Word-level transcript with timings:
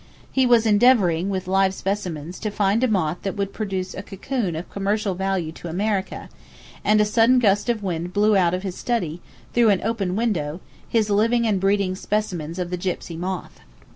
He 0.31 0.47
was 0.47 0.65
endeavoring 0.65 1.29
with 1.29 1.47
live 1.47 1.75
specimens 1.75 2.39
to 2.39 2.49
find 2.49 2.83
a 2.83 2.87
moth 2.87 3.21
that 3.21 3.35
would 3.37 3.53
produce 3.53 3.93
a 3.93 4.01
cocoon 4.01 4.55
of 4.55 4.67
commercial 4.71 5.13
value 5.13 5.51
to 5.51 5.67
America; 5.67 6.27
and 6.83 6.99
a 6.99 7.05
sudden 7.05 7.37
gust 7.37 7.69
of 7.69 7.83
wind 7.83 8.11
blew 8.11 8.35
out 8.35 8.55
of 8.55 8.63
his 8.63 8.73
study, 8.75 9.21
through 9.53 9.69
an 9.69 9.83
open 9.83 10.15
window, 10.15 10.59
his 10.89 11.11
living 11.11 11.45
and 11.45 11.59
breeding 11.59 11.95
specimens 11.95 12.57
of 12.57 12.71
the 12.71 12.79
gypsy 12.79 13.15
moth. 13.15 13.59